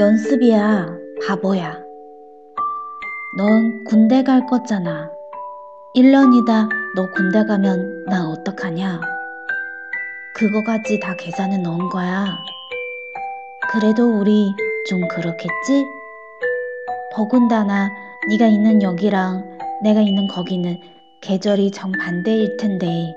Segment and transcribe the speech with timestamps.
[0.00, 1.78] 연습이야, 바보야.
[3.36, 5.10] 넌 군대 갈 거잖아.
[5.94, 8.98] 1년이다 너 군대 가면 나 어떡하냐?
[10.36, 12.38] 그거까지 다 계산해 넣은 거야.
[13.70, 14.54] 그래도 우리
[14.88, 15.84] 좀 그렇겠지?
[17.12, 17.90] 더군다나
[18.30, 20.80] 네가 있는 여기랑 내가 있는 거기는
[21.20, 23.14] 계절이 정반대일 텐데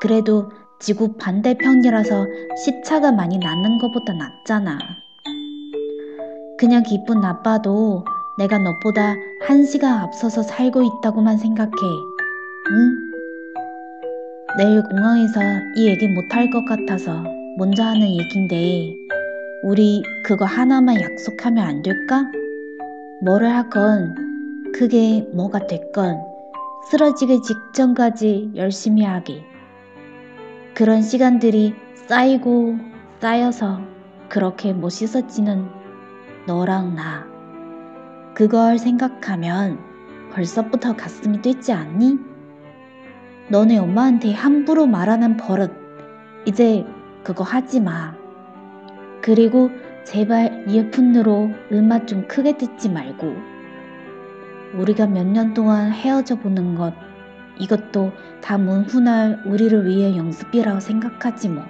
[0.00, 2.26] 그래도 지구 반대편이라서
[2.64, 5.03] 시차가 많이 나는 것보다 낫잖아.
[6.56, 8.04] 그냥 기분 나빠도
[8.36, 11.72] 내가 너보다 한 시간 앞서서 살고 있다고만 생각해.
[12.70, 12.96] 응?
[14.56, 15.40] 내일 공항에서
[15.74, 17.24] 이 얘기 못할 것 같아서
[17.58, 18.96] 먼저 하는 얘긴데
[19.64, 22.30] 우리 그거 하나만 약속하면 안 될까?
[23.22, 24.14] 뭐를 하건
[24.74, 26.20] 그게 뭐가 됐건
[26.88, 29.42] 쓰러지기 직전까지 열심히 하기.
[30.74, 31.74] 그런 시간들이
[32.06, 32.76] 쌓이고
[33.20, 33.80] 쌓여서
[34.28, 35.83] 그렇게 멋있어지는
[36.46, 37.26] 너랑 나.
[38.34, 39.78] 그걸 생각하면
[40.32, 42.18] 벌써부터 가슴이 뛰지 않니?
[43.48, 45.72] 너네 엄마한테 함부로 말하는 버릇,
[46.46, 46.84] 이제
[47.22, 48.14] 그거 하지 마.
[49.22, 49.70] 그리고
[50.04, 53.34] 제발 이어폰으로 음악 좀 크게 듣지 말고.
[54.74, 56.92] 우리가 몇 년 동안 헤어져 보는 것,
[57.58, 61.64] 이것도 다 문훈할 우리를 위해 연습이라고 생각하지 뭐.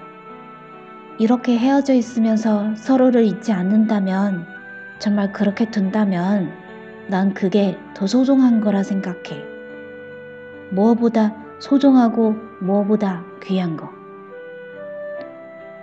[1.19, 4.47] 이렇게 헤어져 있으면서 서로를 잊지 않는다면,
[4.99, 6.53] 정말 그렇게 둔다면,
[7.09, 9.45] 난 그게 더 소중한 거라 생각해.
[10.71, 13.91] 무엇보다 소중하고 무엇보다 귀한 거.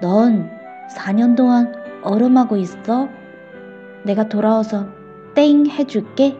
[0.02, 0.50] 넌
[0.95, 3.08] 4년 동안 얼음하고 있어?
[4.04, 4.88] 내가 돌아와서
[5.36, 6.38] 땡 해줄게.